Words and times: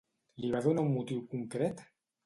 Li 0.45 0.49
va 0.55 0.63
donar 0.69 0.87
un 0.87 0.91
motiu 0.95 1.23
concret? 1.37 1.89